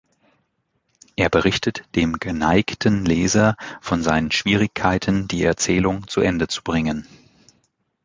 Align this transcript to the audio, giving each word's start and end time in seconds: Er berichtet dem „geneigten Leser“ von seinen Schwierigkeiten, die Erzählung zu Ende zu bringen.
Er 1.15 1.29
berichtet 1.29 1.83
dem 1.93 2.17
„geneigten 2.17 3.05
Leser“ 3.05 3.55
von 3.81 4.01
seinen 4.01 4.31
Schwierigkeiten, 4.31 5.27
die 5.27 5.43
Erzählung 5.43 6.07
zu 6.07 6.21
Ende 6.21 6.47
zu 6.47 6.63
bringen. 6.63 7.05